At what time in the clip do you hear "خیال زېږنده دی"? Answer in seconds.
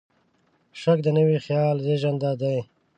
1.45-2.57